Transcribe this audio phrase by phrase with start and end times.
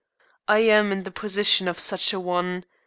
[0.47, 2.65] I am in the position of such a one.